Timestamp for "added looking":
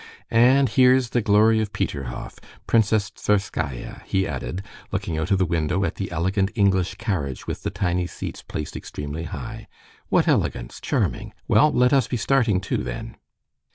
4.27-5.15